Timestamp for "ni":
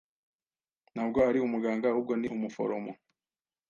2.19-2.27